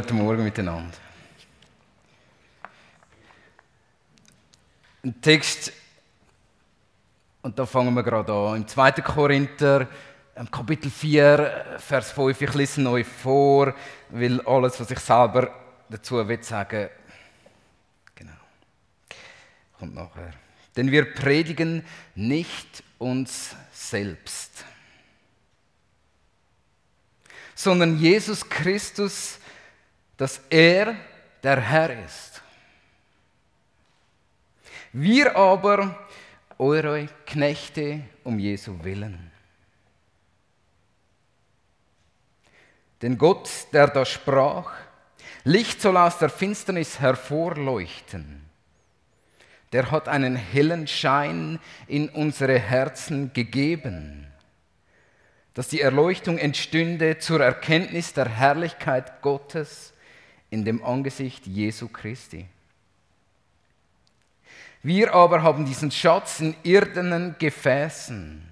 [0.00, 0.96] Guten Morgen miteinander.
[5.02, 5.72] Ein Text,
[7.42, 8.92] und da fangen wir gerade an, im 2.
[8.92, 9.88] Korinther,
[10.52, 12.40] Kapitel 4, Vers 5.
[12.42, 13.74] Ich lese euch vor,
[14.10, 15.52] weil alles, was ich selber
[15.88, 16.90] dazu will sagen,
[18.14, 18.38] genau,
[19.80, 20.32] kommt nachher.
[20.76, 21.84] Denn wir predigen
[22.14, 24.64] nicht uns selbst,
[27.56, 29.40] sondern Jesus Christus,
[30.18, 30.96] dass er
[31.42, 32.42] der Herr ist.
[34.92, 36.06] Wir aber
[36.58, 39.30] eure Knechte um Jesu willen.
[43.00, 44.72] Denn Gott, der da sprach,
[45.44, 48.44] Licht soll aus der Finsternis hervorleuchten,
[49.72, 54.26] der hat einen hellen Schein in unsere Herzen gegeben,
[55.54, 59.92] dass die Erleuchtung entstünde zur Erkenntnis der Herrlichkeit Gottes
[60.50, 62.46] in dem Angesicht Jesu Christi.
[64.82, 68.42] Wir aber haben diesen Schatz in irdenen Gefäßen,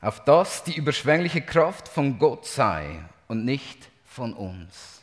[0.00, 4.96] auf das die überschwängliche Kraft von Gott sei und nicht von uns.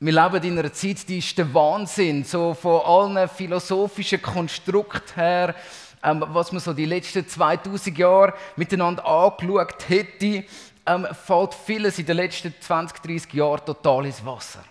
[0.00, 5.56] Wir leben in einer Zeit, die ist der Wahnsinn, so von allen philosophischen Konstrukten her,
[6.02, 10.44] ähm, was man so die letzten 2000 Jahre miteinander angeschaut hätte,
[10.86, 14.64] ähm, fällt vieles in den letzten 20, 30 Jahren total ins Wasser.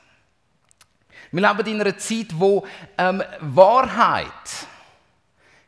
[1.31, 2.65] Wir leben in einer Zeit, wo
[2.97, 4.25] ähm, Wahrheit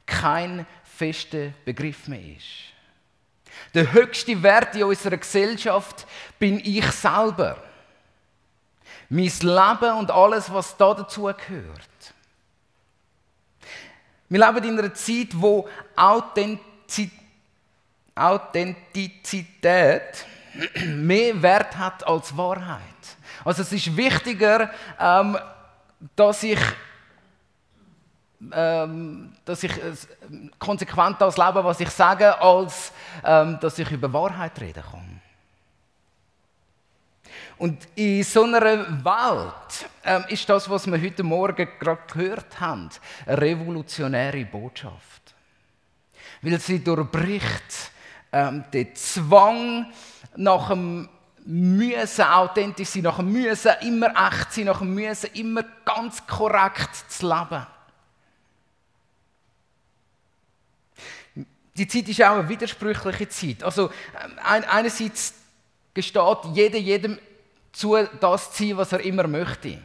[0.06, 2.70] kein fester Begriff mehr ist.
[3.74, 6.08] Der höchste Wert in unserer Gesellschaft
[6.40, 7.58] bin ich selber.
[9.10, 11.89] Mein Leben und alles, was da dazu gehört.
[14.30, 17.18] Wir leben in einer Zeit, wo Authentizität,
[18.16, 20.26] Authentizität
[20.86, 22.82] mehr Wert hat als Wahrheit.
[23.46, 25.38] Also es ist wichtiger, ähm,
[26.16, 26.60] dass ich
[28.54, 29.94] ähm, dass ich äh,
[30.60, 32.92] konsequent das lebe, was ich sage, als
[33.24, 35.19] ähm, dass ich über Wahrheit reden kann.
[37.60, 38.62] Und in so einer
[39.04, 42.90] Welt ähm, ist das, was wir heute Morgen gerade gehört haben,
[43.26, 45.36] eine revolutionäre Botschaft.
[46.42, 47.92] Weil sie durchbricht
[48.32, 49.88] ähm, den Zwang
[50.38, 51.10] nach dem
[51.46, 56.96] Müssen authentisch sein, nach dem Müssen immer echt sein, nach dem Müssen immer ganz korrekt
[57.10, 57.68] zu leben.
[61.76, 63.64] Die Zeit ist auch eine widersprüchliche Zeit.
[63.64, 63.90] Also
[64.24, 64.40] ähm,
[64.70, 65.34] einerseits
[65.94, 67.20] gesteht jeder jedem
[67.72, 69.80] zu, das zu sein, was er immer möchte.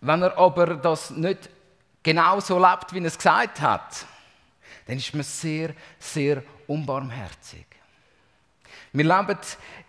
[0.00, 1.48] Wenn er aber das nicht
[2.02, 4.06] genau so lebt, wie er es gesagt hat,
[4.86, 7.66] dann ist man sehr, sehr unbarmherzig.
[8.92, 9.38] Wir leben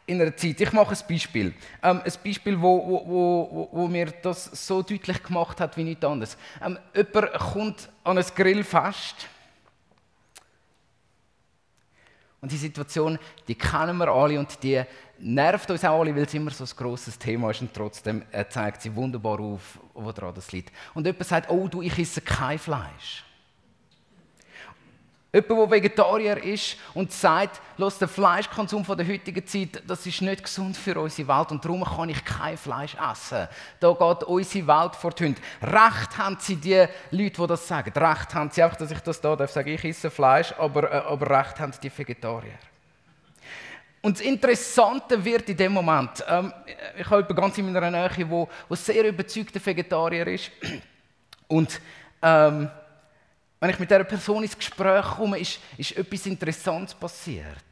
[0.08, 1.54] in einer Zeit, ich mache ein Beispiel,
[1.84, 6.06] ähm, ein Beispiel, wo, wo, wo, wo, mir das so deutlich gemacht hat wie nichts
[6.06, 6.38] anderes.
[6.64, 9.28] Ähm, jemand kommt an ein Grillfest
[12.46, 13.18] und die Situation,
[13.48, 14.84] die kennen wir alle und die
[15.18, 18.46] nervt uns auch alle, weil es immer so ein grosses Thema ist und trotzdem äh,
[18.48, 20.72] zeigt sie wunderbar auf, woran das liegt.
[20.94, 23.24] Und jemand sagt, oh du, ich esse kein Fleisch.
[25.36, 30.22] Jemand, der Vegetarier ist und sagt, los, der Fleischkonsum von der heutigen Zeit, das ist
[30.22, 33.50] nicht gesund für unsere Welt und darum kann ich kein Fleisch essen.
[33.82, 35.42] Da geht unsere Welt vor die Hunde.
[35.62, 37.92] Recht haben sie die Leute, die das sagen.
[37.92, 41.30] Recht haben sie einfach, dass ich das da sagen, ich esse Fleisch, aber, äh, aber
[41.30, 42.58] Recht haben die Vegetarier.
[44.02, 46.54] Und das Interessante wird in dem Moment, ähm,
[46.98, 50.50] ich habe jemanden ganz in meiner Nähe, wo sehr überzeugter Vegetarier ist
[51.50, 51.82] und
[52.22, 52.70] ähm,
[53.66, 57.66] wenn ich mit dieser Person ins Gespräch komme, ist, ist etwas Interessantes passiert.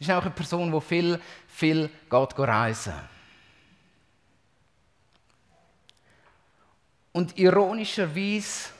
[0.00, 2.94] Es ist auch eine Person, die viel, viel geht reisen.
[7.12, 8.70] Und ironischerweise,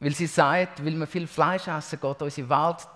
[0.00, 2.86] weil sie sagt, weil wir viel Fleisch essen, geht unsere Welt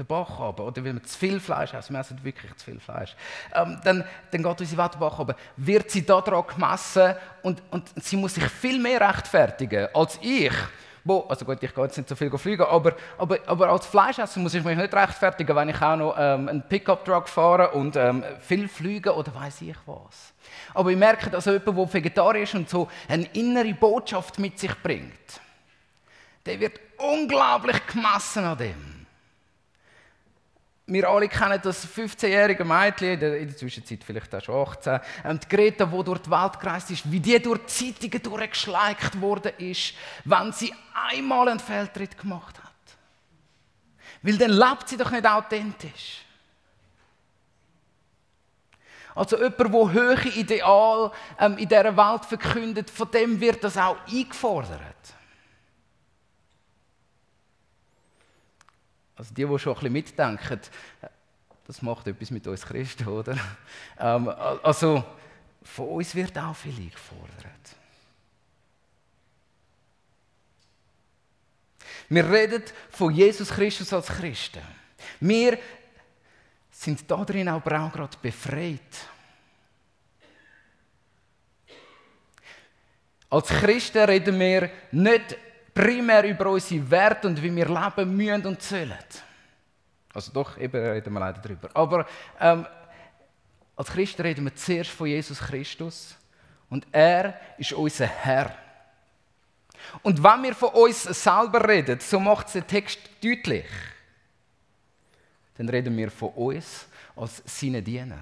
[0.00, 2.80] den Bach runter, oder weil wir zu viel Fleisch essen, wir essen wirklich zu viel
[2.80, 3.14] Fleisch,
[3.54, 7.90] ähm, dann, dann geht unsere Welt den Bach runter, wird sie daran gemessen und, und
[8.02, 10.52] sie muss sich viel mehr rechtfertigen als ich,
[11.04, 14.38] wo, also gut, ich gehe jetzt nicht so viel fliegen, aber, aber, aber als Fleischesser
[14.40, 18.22] muss ich mich nicht rechtfertigen, wenn ich auch noch ähm, einen Pickup-Truck fahre und ähm,
[18.40, 20.34] viel fliege oder weiß ich was.
[20.74, 24.74] Aber ich merke, dass jemand, der Vegetarier ist und so eine innere Botschaft mit sich
[24.82, 25.40] bringt,
[26.44, 28.99] der wird unglaublich gemessen an dem.
[30.92, 35.48] Wir alle kennen das 15-jährige Mädchen, in der Zwischenzeit vielleicht auch schon 18, ähm, die
[35.48, 39.94] Greta, die durch die Welt gereist ist, wie die durch die Zeitungen durchgeschleicht worden ist,
[40.24, 40.74] wenn sie
[41.12, 42.70] einmal einen Fehltritt gemacht hat.
[44.22, 46.24] Weil dann lebt sie doch nicht authentisch.
[49.14, 53.96] Also jemand, der hohe Ideal ähm, in dieser Welt verkündet, von dem wird das auch
[54.06, 55.19] eingefordert.
[59.20, 60.60] Also die, die schon ein bisschen mitdenken,
[61.66, 63.36] das macht etwas mit uns Christen, oder?
[63.98, 64.30] Ähm,
[64.62, 65.04] also
[65.62, 67.76] von uns wird auch viel eingefordert.
[72.08, 74.62] Wir reden von Jesus Christus als Christen.
[75.20, 75.58] Wir
[76.70, 78.80] sind darin auch gerade befreit.
[83.28, 85.36] Als Christen reden wir nicht
[85.74, 88.94] primär über unsere Werte und wie wir leben müssen und sollen.
[90.12, 91.68] Also doch, eben reden wir leider darüber.
[91.74, 92.06] Aber
[92.40, 92.66] ähm,
[93.76, 96.16] als Christen reden wir zuerst von Jesus Christus
[96.68, 98.54] und er ist unser Herr.
[100.02, 103.66] Und wenn wir von uns selber reden, so macht es der Text deutlich,
[105.56, 106.86] dann reden wir von uns
[107.16, 108.20] als seine Diener.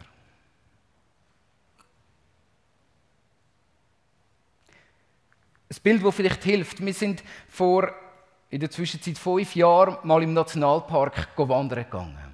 [5.71, 6.85] Ein Bild, das vielleicht hilft.
[6.85, 7.93] Wir sind vor
[8.51, 12.29] in der Zwischenzeit fünf Jahren mal im Nationalpark wandern gegangen.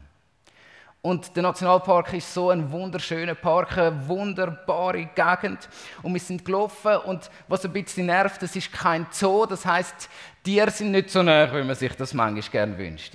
[1.03, 5.69] Und der Nationalpark ist so ein wunderschöner Park, eine wunderbare Gegend.
[6.03, 9.45] Und wir sind gelaufen und was ein bisschen nervt, das ist kein Zoo.
[9.45, 10.09] Das heißt,
[10.43, 13.15] Tiere sind nicht so nah, wie man sich das manchmal gerne wünscht.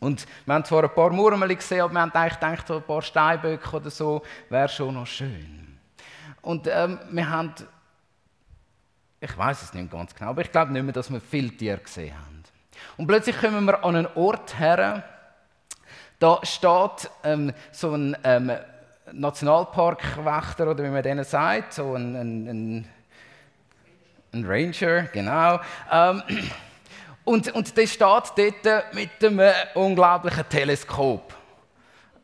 [0.00, 3.02] Und wir haben zwar ein paar Murmel gesehen, aber wir haben eigentlich gedacht, ein paar
[3.02, 5.78] Steinböcke oder so wäre schon noch schön.
[6.40, 7.52] Und ähm, wir haben,
[9.20, 11.78] ich weiß es nicht ganz genau, aber ich glaube nicht mehr, dass wir viele Tiere
[11.78, 12.42] gesehen haben.
[12.96, 15.02] Und plötzlich kommen wir an einen Ort her,
[16.18, 18.52] da steht ähm, so ein ähm,
[19.12, 22.88] Nationalparkwächter, oder wie man denen sagt, so ein, ein, ein,
[24.32, 25.60] ein Ranger, genau.
[25.90, 26.22] Ähm,
[27.24, 31.34] und, und der steht dort mit einem unglaublichen Teleskop.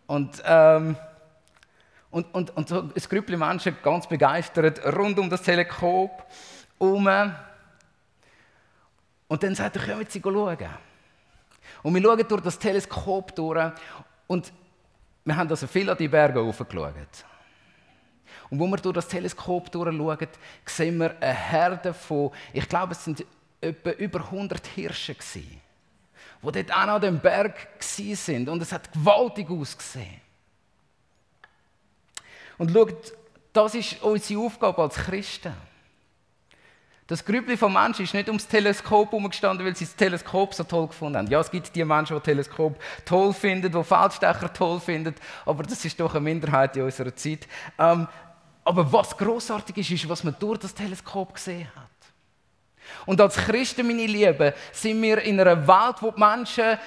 [0.07, 0.97] Und, ähm,
[2.11, 6.25] und, und, und so ein Grüppchen Menschen ganz begeistert rund um das Teleskop
[6.79, 7.35] herum.
[9.29, 10.59] Und dann sagt er, kommen Sie schauen.
[11.83, 13.73] Und wir schauen durch das Teleskop durch
[14.27, 14.53] und
[15.25, 17.25] wir haben also viel an die Berge hochgeschaut.
[18.51, 20.29] Und wo wir durch das Teleskop durchschauen,
[20.67, 23.25] sehen wir eine Herde von, ich glaube, es sind
[23.61, 25.61] etwa über 100 Hirsche die
[26.43, 30.21] dort auch an dem Berg sind und es hat gewaltig ausgesehen.
[32.59, 33.13] Und schaut,
[33.53, 35.55] das ist unsere Aufgabe als Christen.
[37.07, 40.87] Das Grüppli von Menschen ist nicht ums Teleskop herumgestanden, weil sie das Teleskop so toll
[40.87, 41.27] gefunden haben.
[41.27, 45.15] Ja, es gibt die Menschen, die Teleskop toll finden, die Feldstecher toll finden,
[45.45, 47.47] aber das ist doch eine Minderheit in unserer Zeit.
[47.79, 48.09] Ähm,
[48.65, 51.91] aber was großartig ist, ist, was man durch das Teleskop gesehen hat.
[53.05, 56.79] Und als Christen, meine Lieben, sind wir in einer Welt, wo die Menschen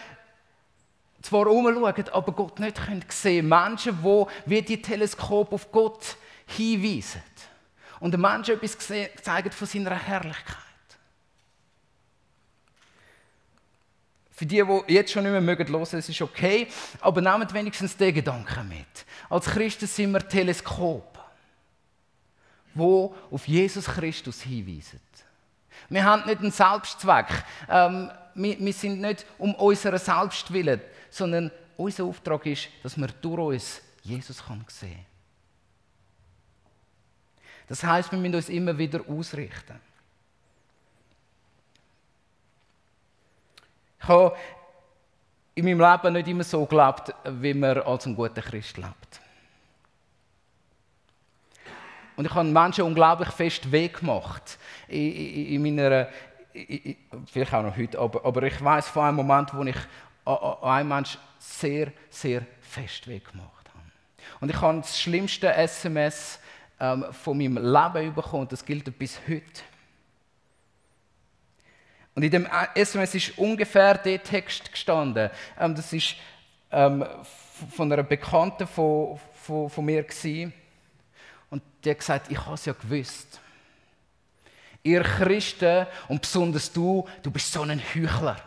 [1.21, 2.77] zwar herumschauen, aber Gott nicht
[3.11, 3.49] sehen können.
[3.49, 6.15] Menschen, die wie die Teleskop auf Gott
[6.47, 7.21] hinweisen
[7.99, 10.57] und den Menschen etwas zeigen von seiner Herrlichkeit.
[14.31, 16.67] Für die, die jetzt schon nicht mehr hören mögen, es ist okay,
[17.01, 19.05] aber nehmt wenigstens den Gedanken mit.
[19.29, 21.17] Als Christen sind wir Teleskop,
[22.75, 24.99] wo auf Jesus Christus hinweisen.
[25.89, 27.27] Wir haben nicht einen Selbstzweck.
[27.69, 33.39] Ähm, wir, wir, sind nicht um unseren Selbstwillen, sondern unser Auftrag ist, dass wir durch
[33.39, 35.16] uns Jesus sehen können.
[37.67, 39.79] Das heißt, wir müssen uns immer wieder ausrichten.
[43.99, 44.35] Ich habe
[45.55, 49.21] in meinem Leben nicht immer so gelebt, wie man als ein guter Christ lebt.
[52.15, 54.57] Und ich habe Menschen unglaublich fest weh gemacht
[54.87, 56.07] in, in, in meiner,
[56.53, 56.95] in,
[57.25, 59.75] vielleicht auch noch heute, aber, ich weiß von einem Moment, wo ich
[60.25, 63.91] an einem Menschen sehr, sehr fest weh gemacht habe.
[64.39, 66.39] Und ich habe das schlimmste SMS
[66.79, 68.43] ähm, von meinem Leben bekommen.
[68.43, 69.61] Und das gilt bis heute.
[72.15, 75.29] Und in dem SMS ist ungefähr der Text gestanden.
[75.59, 76.15] Ähm, das ist
[76.71, 77.05] ähm,
[77.71, 80.03] von einer Bekannten von, von, von mir.
[80.03, 80.53] Gewesen.
[81.49, 83.39] Und die hat gesagt, ich habe es ja gewusst.
[84.83, 88.37] Ihr Christen und besonders du, du bist so ein Heuchler.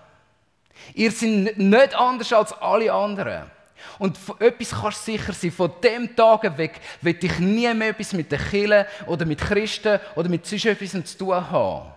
[0.94, 3.50] Ihr seid nicht anders als alle anderen.
[3.99, 7.90] Und von etwas kannst du sicher sein, von dem Tag weg will ich nie mehr
[7.90, 11.92] etwas mit den Killen oder mit Christen oder mit sonst etwas zu tun haben.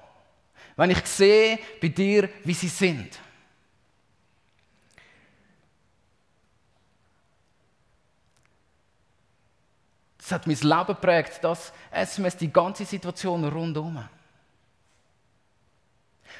[0.76, 3.20] Wenn ich sehe bei dir, wie sie sind.
[10.18, 14.08] Das hat mein Leben geprägt, das SMS, die ganze Situation rundherum.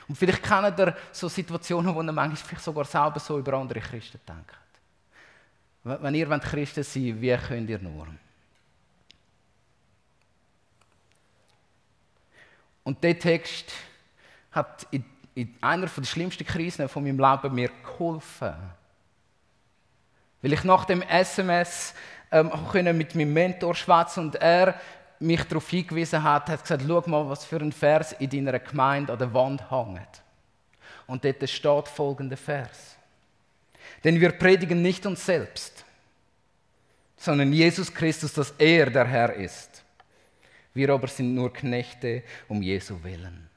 [0.08, 3.82] Und vielleicht kennt ihr so Situationen, wo man manchmal vielleicht sogar selber so über andere
[3.82, 4.63] Christen denkt.
[5.84, 8.08] Wenn ihr Christen wollt, wie könnt ihr nur?
[12.84, 13.72] Und der Text
[14.52, 15.04] hat in,
[15.36, 18.54] in einer der schlimmsten Krisen von meinem Leben mir geholfen.
[20.42, 21.94] Weil ich nach dem SMS
[22.32, 22.52] ähm,
[22.98, 24.80] mit meinem Mentor schwätzen und er
[25.20, 29.14] mich darauf hingewiesen hat, hat gesagt, schau mal, was für ein Vers in deiner Gemeinde
[29.14, 30.22] an der Wand hängt.
[31.08, 32.98] Und dort steht folgender Vers.
[34.04, 35.86] Denn wir predigen nicht uns selbst,
[37.16, 39.84] sondern Jesus Christus, dass er der Herr ist.
[40.74, 43.50] Wir aber sind nur Knechte um Jesu willen.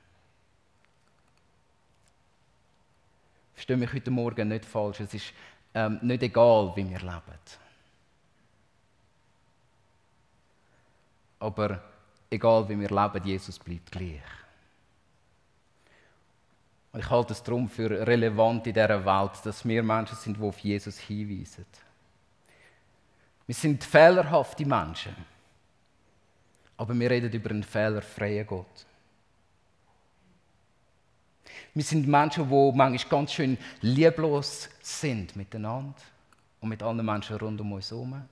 [3.54, 5.00] Verstehe mich heute Morgen nicht falsch.
[5.00, 5.32] Es ist
[5.74, 7.22] ähm, nicht egal, wie wir leben.
[11.40, 11.82] Aber
[12.30, 14.20] egal, wie wir leben, Jesus bleibt gleich.
[16.96, 20.58] Ich halte es darum für relevant in dieser Welt, dass wir Menschen sind, die auf
[20.60, 21.66] Jesus hinweisen.
[23.46, 25.14] Wir sind fehlerhafte Menschen.
[26.78, 28.86] Aber wir reden über einen fehlerfreien Gott.
[31.74, 35.94] Wir sind Menschen, die manchmal ganz schön lieblos sind miteinander
[36.60, 38.22] und mit anderen Menschen rund um uns herum.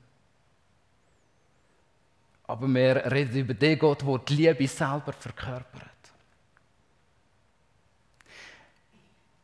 [2.46, 6.03] Aber wir reden über den Gott, der die Liebe selber verkörpert.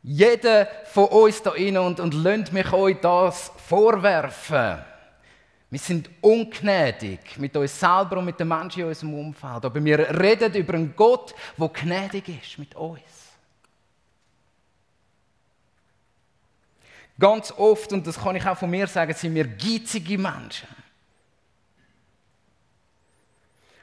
[0.03, 4.83] Jeder von uns da innen und, und lasst mich euch das vorwerfen.
[5.71, 9.65] Wir sind ungnädig mit uns selber und mit den Menschen in unserem Umfeld.
[9.65, 13.01] Aber wir reden über einen Gott, der gnädig ist mit uns.
[17.19, 20.69] Ganz oft, und das kann ich auch von mir sagen, sind wir geizige Menschen.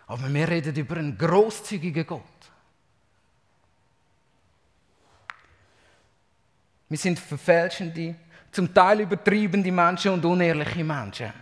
[0.08, 2.24] Aber wir reden über einen großzügigen Gott.
[6.90, 8.16] Wir sind verfälschende,
[8.52, 11.34] zum Teil übertriebene Menschen und unehrliche Menschen,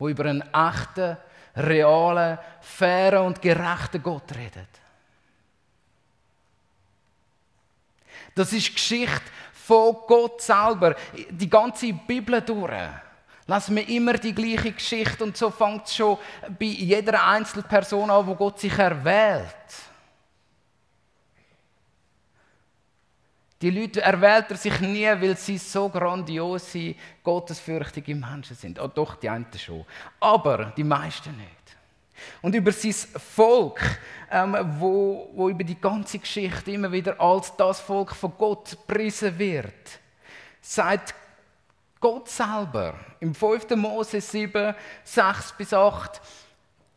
[0.00, 1.16] die über einen echten,
[1.56, 4.66] realen, fairen und gerechten Gott reden.
[8.34, 10.94] Das ist Geschichte von Gott selber.
[11.30, 12.72] Die ganze Bibel durch.
[13.46, 16.18] Lassen wir immer die gleiche Geschichte und so fängt es schon
[16.58, 19.46] bei jeder Einzelperson an, wo Gott sich erwählt.
[23.66, 26.94] Die Leute erwählt er sich nie, weil sie so grandiose,
[27.24, 28.78] gottesfürchtige Menschen sind.
[28.78, 29.84] Oh, doch, die einen schon.
[30.20, 31.76] Aber die meisten nicht.
[32.42, 33.80] Und über sein Volk,
[34.30, 39.36] ähm, wo, wo über die ganze Geschichte immer wieder als das Volk von Gott gepriesen
[39.36, 39.98] wird,
[40.60, 41.12] sagt
[41.98, 43.70] Gott selber im 5.
[43.70, 46.20] Mose 7, 6 bis 8,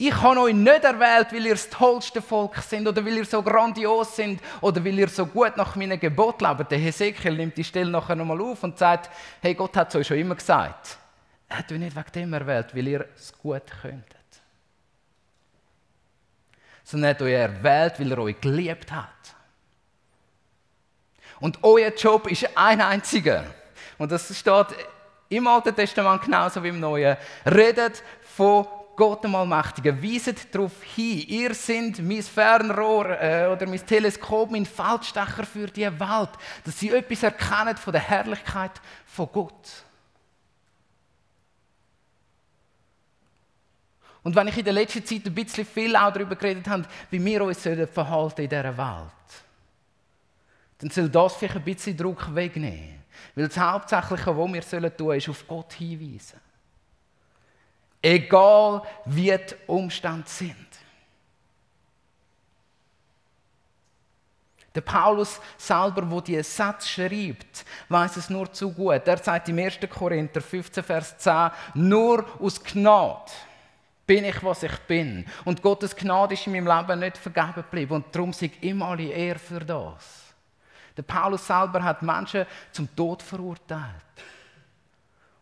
[0.02, 3.44] ich habe euch nicht erwählt, weil ihr das tollste Volk sind oder weil ihr so
[3.44, 6.72] grandios sind oder weil ihr so gut nach meinen Gebot lebt.
[6.72, 9.10] Der Hesekiel nimmt die Stelle nachher nochmal auf und sagt,
[9.42, 10.98] hey, Gott hat es euch schon immer gesagt.
[11.50, 14.16] Er hat euch nicht wegen dem erwählt, weil ihr es gut könntet.
[16.86, 19.36] Sondern er hat euch erwählt, weil er euch geliebt hat.
[21.42, 23.44] Und euer Job ist ein einziger.
[23.98, 24.68] Und das steht
[25.28, 27.18] im Alten Testament genauso wie im Neuen.
[27.46, 28.66] Redet von
[29.00, 34.66] Gott dem Allmächtigen, weiset darauf hin, ihr seid mein Fernrohr äh, oder mein Teleskop, mein
[34.66, 36.30] Feldstecher für die Welt,
[36.66, 38.74] dass sie etwas erkennen von der Herrlichkeit
[39.06, 39.86] von Gott.
[44.22, 47.24] Und wenn ich in der letzten Zeit ein bisschen viel auch darüber geredet habe, wie
[47.24, 49.44] wir uns verhalten in dieser Welt,
[50.80, 53.00] dann soll das vielleicht ein bisschen Druck wegnehmen.
[53.34, 56.49] Weil das Hauptsächliche, was wir tun sollen, ist auf Gott hinweisen.
[58.02, 60.56] Egal wie die Umstände sind.
[64.74, 69.08] Der Paulus selber, wo die Satz schreibt, weiß es nur zu gut.
[69.08, 69.80] Er sagt im 1.
[69.90, 73.32] Korinther 15, Vers 10, nur aus Gnade
[74.06, 75.26] bin ich, was ich bin.
[75.46, 77.94] Und Gottes Gnade ist in meinem Leben nicht vergeben geblieben.
[77.94, 80.34] Und darum sage ich immer alle Ehre für das.
[80.96, 83.84] Der Paulus selber hat Menschen zum Tod verurteilt.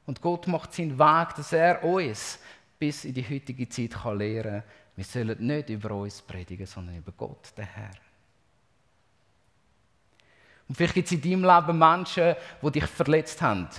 [0.06, 2.40] Und Gott macht seinen Weg, dass er uns
[2.80, 4.64] bis in die heutige Zeit kann lehren kann,
[4.96, 7.92] wir sollen nicht über uns predigen, sondern über Gott, den Herr.
[10.68, 13.70] Und vielleicht gibt es in deinem Leben Menschen, die dich verletzt haben.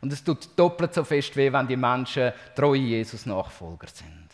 [0.00, 4.28] Und es tut doppelt so fest weh, wenn die Menschen treue Jesus-Nachfolger sind.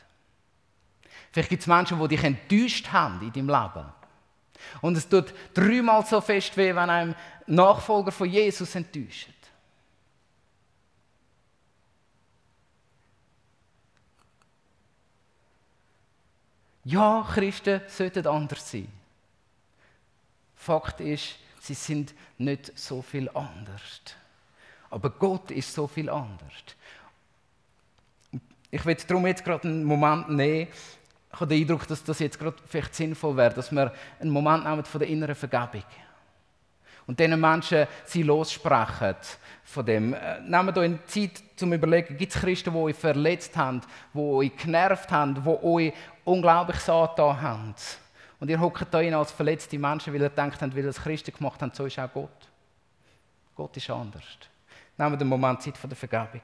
[1.30, 3.86] Vielleicht gibt es Menschen, die dich enttäuscht haben in deinem Leben.
[4.80, 7.14] Und es tut dreimal so fest weh, wenn ein
[7.46, 9.28] Nachfolger von Jesus enttäuscht.
[16.84, 18.88] Ja, Christen sollten anders sein.
[20.54, 24.02] Fakt ist, sie sind nicht so viel anders.
[24.90, 26.52] Aber Gott ist so viel anders.
[28.70, 30.68] Ich will darum jetzt gerade einen Moment nehmen.
[31.32, 34.64] Ich habe den Eindruck, dass das jetzt gerade vielleicht sinnvoll wäre, dass wir einen Moment
[34.64, 35.82] nehmen von der inneren Vergebung.
[37.06, 39.16] Und diesen Menschen sie lossprechen
[39.62, 40.14] von dem.
[40.14, 43.80] Äh, nehmt euch Zeit zum Überlegen, gibt es Christen, die euch verletzt haben,
[44.12, 45.92] die euch genervt haben, die euch
[46.24, 47.74] unglaublich angetan haben.
[48.40, 51.76] Und ihr hockt da als verletzte Menschen, weil ihr denkt weil das Christen gemacht habt,
[51.76, 52.48] so ist auch Gott.
[53.54, 54.24] Gott ist anders.
[54.96, 56.40] Nehmen wir den Moment Zeit von der Vergebung.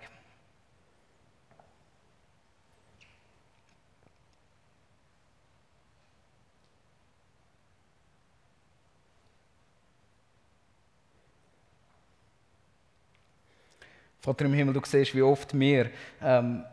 [14.21, 16.65] Vater im Himmel, du siehst, wie oft wir ähm,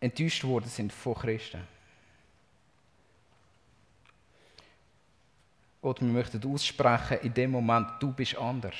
[0.00, 1.60] enttäuscht worden sind von Christen.
[5.82, 8.74] Gott, wir möchten aussprechen in dem Moment, du bist anders.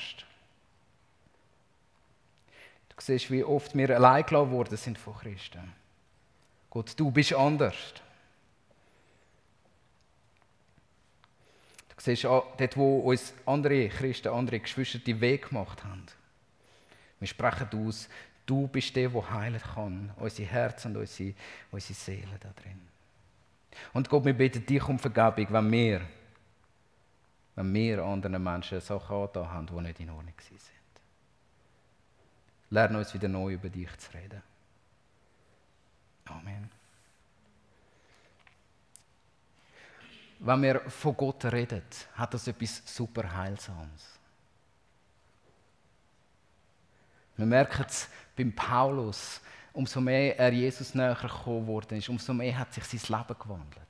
[2.89, 5.73] Du siehst, wie oft wir allein gelassen worden sind von Christen.
[6.69, 7.75] Gott, du bist anders.
[11.89, 16.05] Du siehst, dort, wo uns andere Christen, andere Geschwister die Weg gemacht haben.
[17.21, 18.09] Wir sprechen aus,
[18.45, 21.33] du bist der, der heilen kann, unsere Herzen und unsere,
[21.71, 22.81] unsere Seele da drin.
[23.93, 26.01] Und Gott, wir beten dich um Vergebung, wenn wir
[27.55, 30.61] wenn wir anderen Menschen Sachen angetan haben, die nicht in Ordnung sind.
[32.69, 34.41] Lerne uns wieder neu über dich zu reden.
[36.25, 36.69] Amen.
[40.39, 41.83] Wenn wir von Gott reden,
[42.15, 44.20] hat das etwas super Heilsames.
[47.41, 49.41] Wir merken es beim Paulus,
[49.73, 53.81] umso mehr er Jesus näher gekommen ist, umso mehr hat sich sein Leben gewandelt.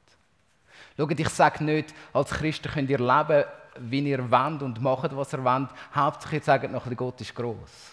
[0.96, 3.44] Schaut, ich sage nicht, als Christen könnt ihr leben,
[3.78, 5.68] wie ihr wollt und macht, was ihr wollt.
[5.94, 7.92] Hauptsache, ihr sagt noch, Gott ist groß.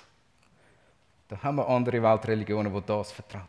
[1.27, 3.44] Da haben wir andere Weltreligionen, die das vertreten.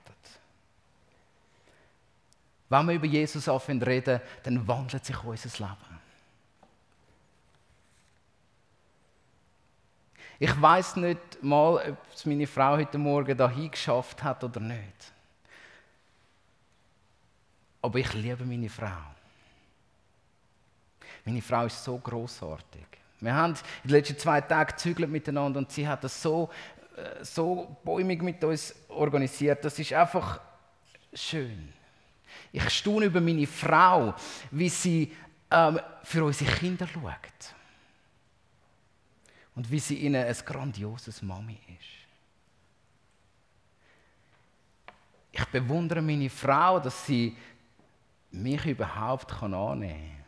[2.69, 5.88] Wenn wir über Jesus reden, dann wandelt sich unser Leben.
[10.41, 15.11] Ich weiß nicht mal, ob es meine Frau heute Morgen dahin geschafft hat oder nicht.
[17.81, 18.87] Aber ich liebe meine Frau.
[21.25, 22.85] Meine Frau ist so großartig.
[23.19, 26.49] Wir haben in den letzten zwei Tagen gezügelt miteinander und sie hat das so,
[26.95, 29.63] äh, so bäumig mit uns organisiert.
[29.65, 30.39] Das ist einfach
[31.13, 31.73] schön.
[32.53, 34.13] Ich staune über meine Frau,
[34.51, 35.13] wie sie
[35.51, 37.58] ähm, für unsere Kinder schaut.
[39.59, 41.89] Und wie sie ihnen ein grandioses Mami ist.
[45.33, 47.35] Ich bewundere meine Frau, dass sie
[48.31, 50.23] mich überhaupt annehmen kann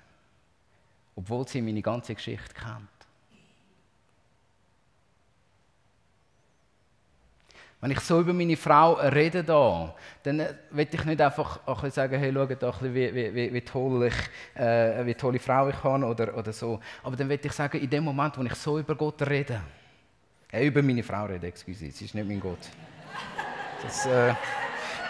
[1.15, 3.00] obwohl sie meine ganze Geschichte kennt.
[7.81, 12.31] Wenn ich so über meine Frau rede, da, dann will ich nicht einfach sagen, hey,
[12.31, 16.53] schau doch, wie, wie, wie, toll ich, äh, wie tolle Frau ich habe oder, oder
[16.53, 16.79] so.
[17.01, 19.61] Aber dann will ich sagen, in dem Moment, wo ich so über Gott rede,
[20.51, 22.69] äh, über meine Frau rede, excuse, sie ist nicht mein Gott.
[23.81, 24.35] Das äh,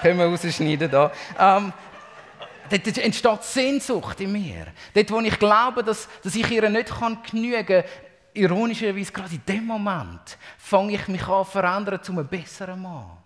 [0.02, 1.12] können wir rausschneiden da.
[1.38, 1.74] Ähm,
[2.70, 4.68] Dort entsteht Sehnsucht in mir.
[4.94, 6.90] Dort, wo ich glaube, dass, dass ich ihr nicht
[7.30, 7.84] genügen kann,
[8.34, 13.18] ironischerweise gerade in dem Moment, fange ich mich an zu verändern zu einem besseren Mann.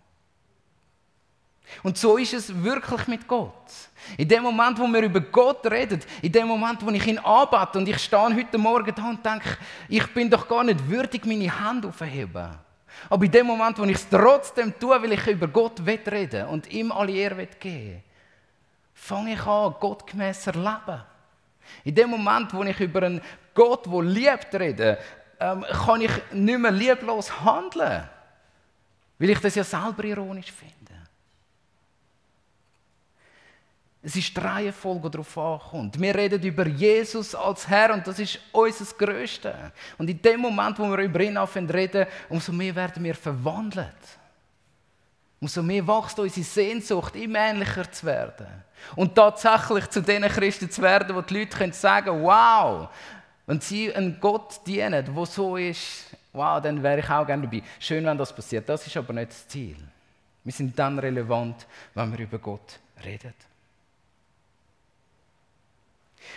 [1.81, 3.71] Und so ist es wirklich mit Gott.
[4.17, 7.79] In dem Moment, wo wir über Gott reden, in dem Moment, wo ich ihn anbete
[7.79, 9.57] und ich stehe heute Morgen da und denke,
[9.89, 12.49] ich bin doch gar nicht würdig, meine Hand aufzuheben.
[13.09, 16.71] Aber in dem Moment, wo ich es trotzdem tue, will ich über Gott reden und
[16.71, 18.03] ihm alle Ehre geben
[18.95, 21.03] fange ich an, gottgemäß leben.
[21.83, 23.21] In dem Moment, wo ich über einen
[23.55, 24.99] Gott, der liebt, rede,
[25.39, 28.07] ähm, kann ich nicht mehr lieblos handeln.
[29.17, 30.75] Weil ich das ja selber ironisch finde.
[34.05, 35.99] Es ist die Reihenfolge, die darauf ankommt.
[35.99, 39.71] Wir reden über Jesus als Herr und das ist unser Größte.
[39.97, 43.87] Und in dem Moment, wo wir über ihn reden, umso mehr werden wir verwandelt.
[45.39, 48.47] Umso mehr wächst unsere Sehnsucht, ihm ähnlicher zu werden.
[48.95, 52.89] Und tatsächlich zu den Christen zu werden, wo die Leute können sagen wow,
[53.45, 57.61] wenn sie einen Gott dienen, der so ist, wow, dann wäre ich auch gerne dabei.
[57.79, 58.67] Schön, wenn das passiert.
[58.67, 59.77] Das ist aber nicht das Ziel.
[60.43, 63.33] Wir sind dann relevant, wenn wir über Gott reden.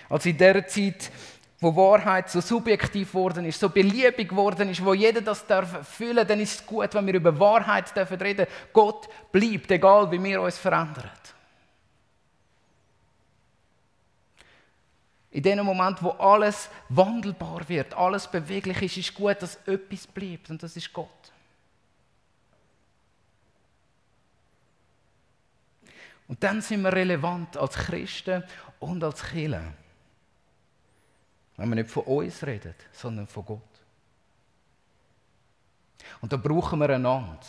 [0.08, 1.10] Also in dieser Zeit
[1.60, 6.26] wo Wahrheit so subjektiv geworden ist, so beliebig geworden ist, wo jeder das darf fühlen,
[6.26, 8.46] dann ist es gut, wenn wir über Wahrheit dürfen reden.
[8.72, 11.10] Gott bleibt, egal wie wir uns verändern.
[15.30, 20.48] In dem Moment, wo alles wandelbar wird, alles beweglich ist, ist gut, dass etwas bleibt
[20.50, 21.08] und das ist Gott.
[26.28, 28.44] Und dann sind wir relevant als Christen
[28.80, 29.62] und als Kirche.
[31.56, 33.62] Wenn wir nicht von uns reden, sondern von Gott.
[36.20, 37.40] Und da brauchen wir einander.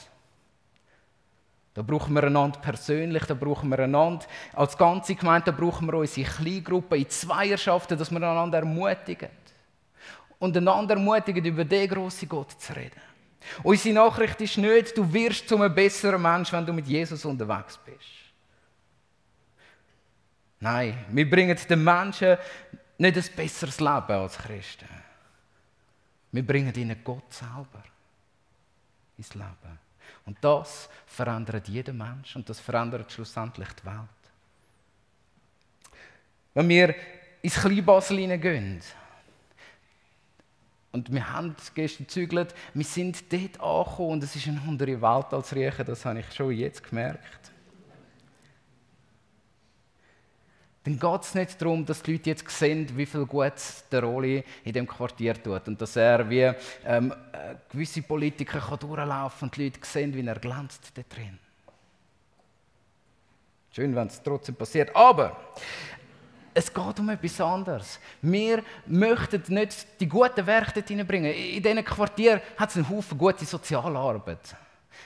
[1.79, 5.93] Da brauchen wir einander persönlich, da brauchen wir einander als ganze Gemeinde, da brauchen wir
[5.93, 9.29] unsere Kleingruppen in Zweierschaften, dass wir einander ermutigen.
[10.39, 12.99] Und einander ermutigen, über den grossen Gott zu reden.
[13.63, 17.79] Unsere Nachricht ist nicht, du wirst zu einem besseren Mensch, wenn du mit Jesus unterwegs
[17.85, 18.09] bist.
[20.59, 22.35] Nein, wir bringen den Menschen
[22.97, 24.89] nicht ein besseres Leben als Christen.
[26.33, 27.83] Wir bringen ihnen Gott selber
[29.17, 29.88] ins Leben.
[30.25, 33.97] Und das verändert jeden Mensch und das verändert schlussendlich die Welt.
[36.53, 36.95] Wenn wir
[37.41, 38.81] ins Kleinbasel hineingehen,
[40.91, 45.33] und wir haben gestern gezügelt, wir sind dort angekommen und es ist eine andere Welt
[45.33, 47.51] als Riechen, das habe ich schon jetzt gemerkt.
[50.83, 53.53] Dann geht es nicht darum, dass die Leute jetzt sehen, wie viel gut
[53.91, 56.51] der Roli in dem Quartier tut und dass er wie
[56.85, 61.37] ähm, äh, gewisse Politiker kann durchlaufen und die Leute sehen, wie er glänzt da drin.
[63.71, 64.95] Schön, wenn es trotzdem passiert.
[64.95, 65.37] Aber
[66.53, 67.99] es geht um etwas anderes.
[68.21, 71.33] Wir möchten nicht die guten Werke dort hineinbringen.
[71.33, 74.55] In diesen Quartieren hat es einen Haufen gute Sozialarbeit.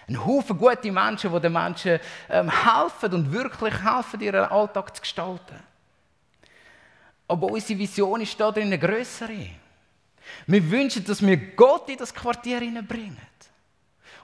[0.08, 5.02] Ein Haufen gute Menschen, die den Menschen ähm, helfen und wirklich helfen, ihren Alltag zu
[5.02, 5.60] gestalten.
[7.28, 9.48] Aber unsere Vision ist da drin eine größere.
[10.48, 13.17] Wir wünschen, dass wir Gott in das Quartier hineinbringen.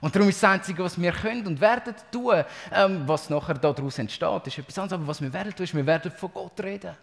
[0.02, 3.98] Und darum ist das Einzige, was wir können und werden tun, ähm, was nachher daraus
[4.00, 4.94] entsteht, ist etwas anderes.
[4.94, 6.96] Aber was wir werden tun, ist, wir werden von Gott reden.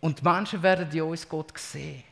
[0.00, 2.04] Und die Menschen werden in uns Gott sehen.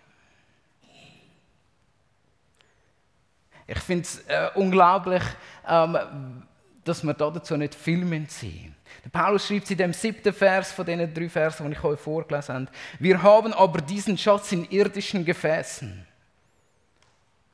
[3.67, 5.23] Ich finde es äh, unglaublich,
[5.67, 6.43] ähm,
[6.85, 8.75] dass wir dazu nicht filmen sein.
[9.05, 12.55] Der Paulus schreibt in dem siebten Vers von den drei Versen, die ich euch vorgelesen
[12.55, 12.67] habe:
[12.99, 16.07] Wir haben aber diesen Schatz in irdischen Gefäßen,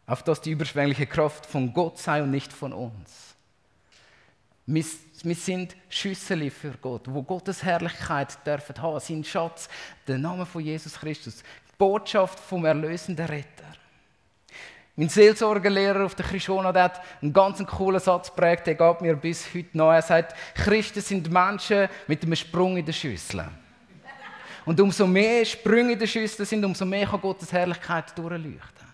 [0.07, 3.29] auf dass die überschwängliche Kraft von Gott sei und nicht von uns.
[4.71, 4.85] Wir,
[5.35, 9.67] sind Schüssel für Gott, wo Gottes Herrlichkeit dürfen haben, sein Schatz,
[10.07, 11.43] der Name von Jesus Christus,
[11.79, 13.65] Botschaft vom erlösenden Retter.
[14.99, 19.47] Mein Seelsorgerlehrer auf der Krishona hat einen ganz coolen Satz geprägt, der geht mir bis
[19.55, 19.93] heute noch.
[19.93, 23.47] Er sagt, Christen sind Menschen mit einem Sprung in der Schüssel.
[24.65, 28.89] Und umso mehr Sprünge in der Schüssel sind, umso mehr kann Gottes Herrlichkeit durchleuchten.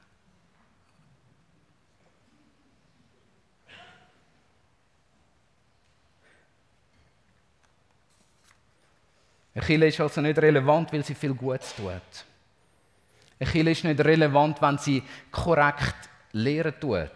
[9.54, 12.33] Eine Kirche ist also nicht relevant, weil sie viel Gutes tut.
[13.38, 17.10] Eine Kirche ist nicht relevant, wenn sie korrekt lehren tut.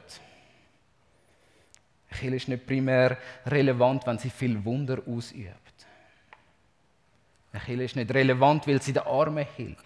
[2.10, 5.86] Eine Kirche ist nicht primär relevant, wenn sie viel Wunder ausübt.
[7.52, 9.84] Eine Kirche ist nicht relevant, weil sie den Armen hilft.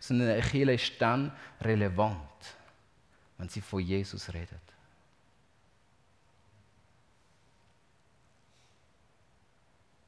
[0.00, 2.16] Sondern eine Kirche ist dann relevant,
[3.36, 4.60] wenn sie von Jesus redet.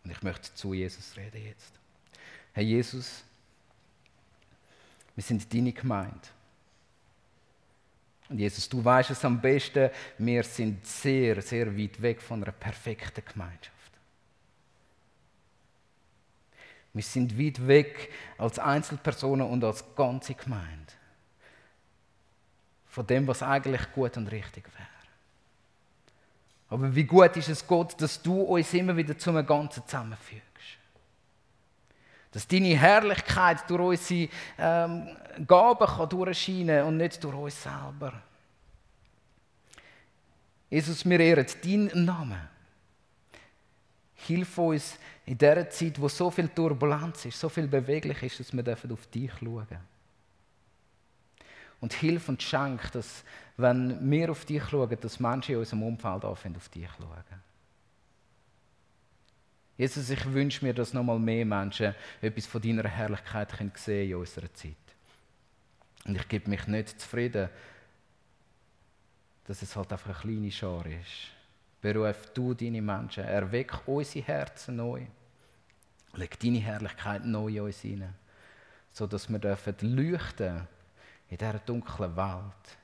[0.05, 1.73] Und ich möchte zu Jesus reden jetzt.
[2.53, 3.23] Herr Jesus,
[5.21, 6.29] wir sind deine Gemeinde.
[8.31, 12.53] Und Jesus, du weißt es am besten, wir sind sehr, sehr weit weg von einer
[12.53, 13.93] perfekten Gemeinschaft.
[16.95, 20.95] Wir sind weit weg als Einzelpersonen und als ganze Gemeinde
[22.87, 24.89] von dem, was eigentlich gut und richtig wäre.
[26.71, 30.45] Aber wie gut ist es Gott, dass du uns immer wieder zum Ganzen zusammenführst.
[32.33, 35.17] Dass deine Herrlichkeit durch unsere ähm,
[35.47, 38.23] Gaben kann durchscheinen und nicht durch uns selber.
[40.69, 42.41] Jesus, wir ehren deinen Namen.
[44.15, 48.53] Hilf uns in dieser Zeit, wo so viel Turbulenz ist, so viel beweglich ist, dass
[48.53, 49.79] wir auf dich schauen dürfen.
[51.81, 53.25] Und hilf und schenk, dass,
[53.57, 57.50] wenn wir auf dich schauen, dass Menschen in unserem Umfeld anfangen, auf dich schauen.
[59.81, 64.11] Jesus, ich wünsche mir, dass noch mal mehr Menschen etwas von deiner Herrlichkeit sehen können
[64.11, 64.75] in unserer Zeit.
[66.05, 67.49] Und ich gebe mich nicht zufrieden,
[69.47, 71.31] dass es halt einfach eine kleine Schar ist.
[71.81, 75.07] Beruf du deine Menschen, erweck unsere Herzen neu.
[76.13, 78.13] Leg deine Herrlichkeit neu in uns hinein,
[78.91, 80.69] sodass wir dürfen leuchten
[81.31, 82.79] in dieser dunklen Welt,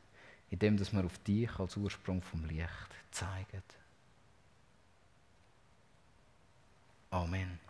[0.49, 3.63] indem wir auf dich als Ursprung vom Licht zeigen.
[7.17, 7.66] Amen.